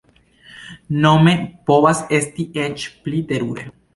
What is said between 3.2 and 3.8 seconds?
terure.